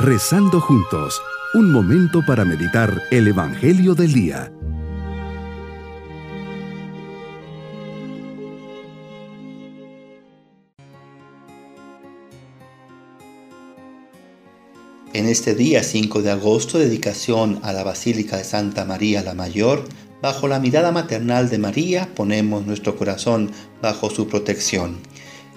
[0.00, 1.20] Rezando juntos,
[1.54, 4.52] un momento para meditar el Evangelio del Día.
[15.12, 19.84] En este día 5 de agosto, dedicación a la Basílica de Santa María la Mayor,
[20.22, 23.50] bajo la mirada maternal de María ponemos nuestro corazón
[23.82, 24.98] bajo su protección.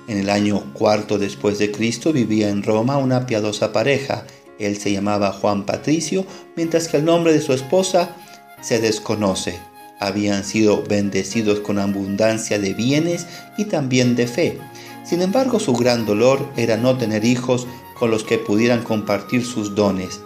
[0.07, 4.25] En el año cuarto después de Cristo vivía en Roma una piadosa pareja.
[4.65, 6.25] Él se llamaba Juan Patricio,
[6.55, 8.15] mientras que el nombre de su esposa
[8.61, 9.59] se desconoce.
[9.99, 14.57] Habían sido bendecidos con abundancia de bienes y también de fe.
[15.03, 19.75] Sin embargo, su gran dolor era no tener hijos con los que pudieran compartir sus
[19.75, 20.21] dones.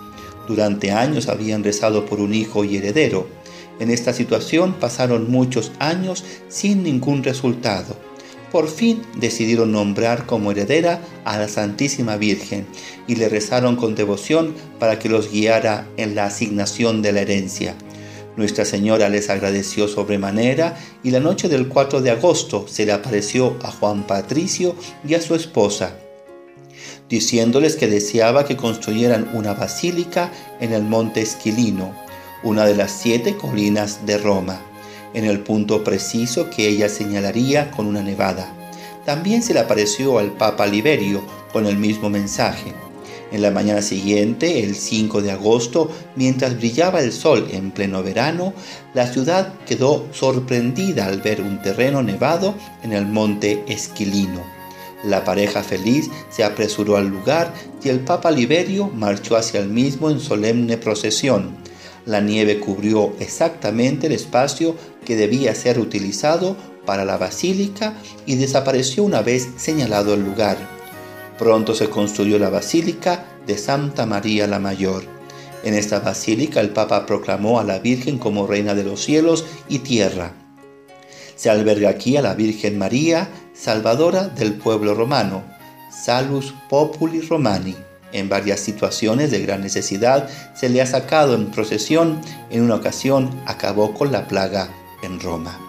[0.47, 3.27] Durante años habían rezado por un hijo y heredero.
[3.79, 8.04] En esta situación pasaron muchos años sin ningún resultado
[8.55, 12.65] por fin decidieron nombrar como heredera a la Santísima Virgen
[13.05, 17.75] y le rezaron con devoción para que los guiara en la asignación de la herencia.
[18.37, 23.57] Nuestra Señora les agradeció sobremanera y la noche del 4 de agosto se le apareció
[23.61, 24.73] a Juan Patricio
[25.05, 25.97] y a su esposa,
[27.09, 31.93] diciéndoles que deseaba que construyeran una basílica en el monte Esquilino,
[32.41, 34.61] una de las siete colinas de Roma
[35.15, 38.53] en el punto preciso que ella señalaría con una nevada.
[39.05, 42.73] También se le apareció al Papa Liberio con el mismo mensaje.
[43.31, 48.53] En la mañana siguiente, el 5 de agosto, mientras brillaba el sol en pleno verano,
[48.93, 54.43] la ciudad quedó sorprendida al ver un terreno nevado en el monte Esquilino.
[55.03, 60.09] La pareja feliz se apresuró al lugar y el Papa Liberio marchó hacia el mismo
[60.09, 61.55] en solemne procesión.
[62.05, 67.93] La nieve cubrió exactamente el espacio que debía ser utilizado para la basílica
[68.25, 70.57] y desapareció una vez señalado el lugar.
[71.37, 75.03] Pronto se construyó la basílica de Santa María la Mayor.
[75.63, 79.79] En esta basílica el Papa proclamó a la Virgen como Reina de los cielos y
[79.79, 80.33] tierra.
[81.35, 85.43] Se alberga aquí a la Virgen María, Salvadora del pueblo romano,
[85.91, 87.75] Salus Populi Romani
[88.15, 93.29] en varias situaciones de gran necesidad, se le ha sacado en procesión, en una ocasión
[93.45, 94.69] acabó con la plaga
[95.05, 95.59] en Roma.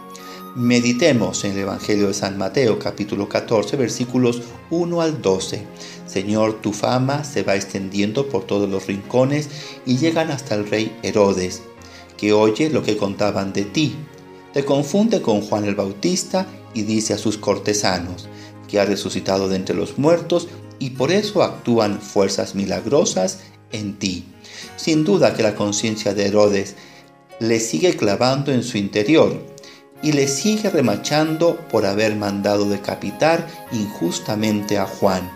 [0.56, 5.66] Meditemos en el Evangelio de San Mateo capítulo 14 versículos 1 al 12.
[6.06, 9.50] Señor, tu fama se va extendiendo por todos los rincones
[9.84, 11.62] y llegan hasta el rey Herodes,
[12.16, 13.94] que oye lo que contaban de ti.
[14.54, 18.26] Te confunde con Juan el Bautista y dice a sus cortesanos
[18.66, 20.48] que ha resucitado de entre los muertos
[20.78, 23.40] y por eso actúan fuerzas milagrosas
[23.72, 24.24] en ti.
[24.76, 26.76] Sin duda que la conciencia de Herodes
[27.40, 29.40] le sigue clavando en su interior
[30.02, 35.30] y le sigue remachando por haber mandado decapitar injustamente a Juan.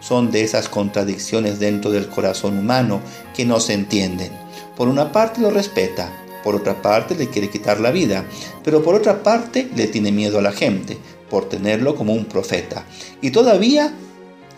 [0.00, 3.00] Son de esas contradicciones dentro del corazón humano
[3.34, 4.30] que no se entienden.
[4.76, 6.12] Por una parte lo respeta,
[6.44, 8.24] por otra parte le quiere quitar la vida,
[8.62, 10.96] pero por otra parte le tiene miedo a la gente
[11.28, 12.84] por tenerlo como un profeta.
[13.20, 13.92] Y todavía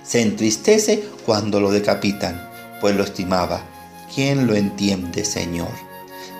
[0.02, 2.48] se entristece cuando lo decapitan,
[2.80, 3.64] pues lo estimaba.
[4.14, 5.89] ¿Quién lo entiende, Señor?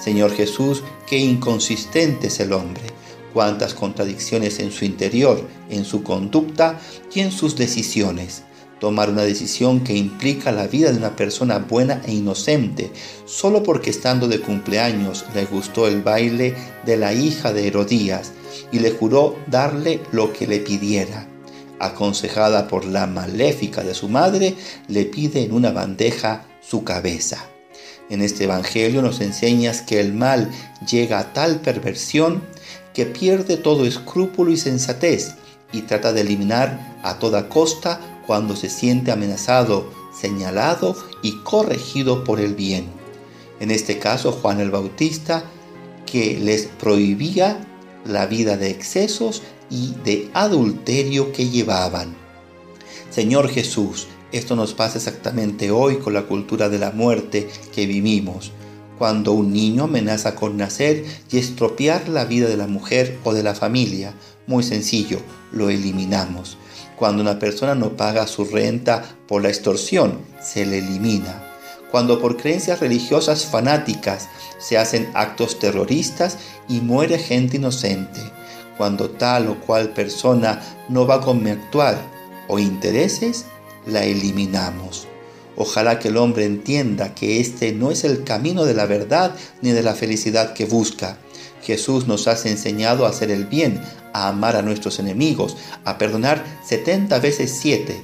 [0.01, 2.83] Señor Jesús, qué inconsistente es el hombre,
[3.35, 6.81] cuántas contradicciones en su interior, en su conducta
[7.15, 8.43] y en sus decisiones.
[8.81, 12.91] Tomar una decisión que implica la vida de una persona buena e inocente,
[13.27, 16.55] solo porque estando de cumpleaños le gustó el baile
[16.87, 18.33] de la hija de Herodías
[18.73, 21.27] y le juró darle lo que le pidiera
[21.81, 24.55] aconsejada por la maléfica de su madre,
[24.87, 27.49] le pide en una bandeja su cabeza.
[28.11, 30.51] En este Evangelio nos enseñas que el mal
[30.87, 32.43] llega a tal perversión
[32.93, 35.37] que pierde todo escrúpulo y sensatez
[35.73, 42.41] y trata de eliminar a toda costa cuando se siente amenazado, señalado y corregido por
[42.41, 42.89] el bien.
[43.61, 45.45] En este caso, Juan el Bautista,
[46.05, 47.65] que les prohibía
[48.05, 52.17] la vida de excesos y de adulterio que llevaban.
[53.11, 58.53] Señor Jesús, esto nos pasa exactamente hoy con la cultura de la muerte que vivimos.
[58.99, 63.43] Cuando un niño amenaza con nacer y estropear la vida de la mujer o de
[63.43, 64.15] la familia,
[64.47, 65.19] muy sencillo,
[65.53, 66.59] lo eliminamos.
[66.97, 71.43] Cuando una persona no paga su renta por la extorsión, se le elimina.
[71.91, 74.29] Cuando por creencias religiosas fanáticas
[74.59, 76.37] se hacen actos terroristas
[76.69, 78.21] y muere gente inocente,
[78.77, 81.99] cuando tal o cual persona no va con mi actuar
[82.49, 83.47] o intereses,
[83.87, 85.07] la eliminamos.
[85.57, 89.71] Ojalá que el hombre entienda que este no es el camino de la verdad ni
[89.71, 91.19] de la felicidad que busca.
[91.63, 93.81] Jesús nos ha enseñado a hacer el bien,
[94.13, 98.01] a amar a nuestros enemigos, a perdonar 70 veces 7.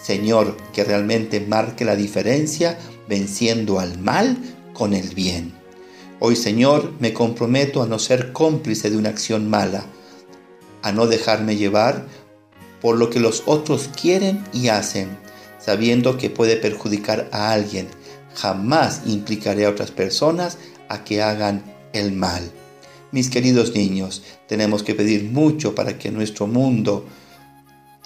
[0.00, 2.78] Señor, que realmente marque la diferencia
[3.08, 4.38] venciendo al mal
[4.72, 5.52] con el bien.
[6.20, 9.84] Hoy, Señor, me comprometo a no ser cómplice de una acción mala,
[10.82, 12.06] a no dejarme llevar
[12.80, 15.18] por lo que los otros quieren y hacen,
[15.58, 17.88] sabiendo que puede perjudicar a alguien.
[18.34, 21.62] Jamás implicaré a otras personas a que hagan
[21.92, 22.50] el mal.
[23.12, 27.06] Mis queridos niños, tenemos que pedir mucho para que en nuestro mundo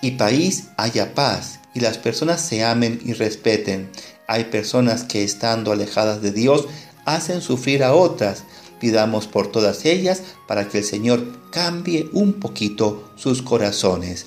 [0.01, 3.91] y país haya paz y las personas se amen y respeten.
[4.27, 6.67] Hay personas que estando alejadas de Dios
[7.05, 8.45] hacen sufrir a otras.
[8.81, 14.27] Pidamos por todas ellas para que el Señor cambie un poquito sus corazones.